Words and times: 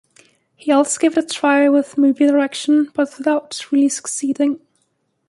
He 0.55 0.71
also 0.71 0.99
gave 0.99 1.15
it 1.15 1.25
a 1.25 1.27
try 1.27 1.69
with 1.69 1.95
movie 1.95 2.25
direction, 2.25 2.89
but 2.95 3.15
without 3.19 3.61
really 3.71 3.87
succeeding. 3.89 4.59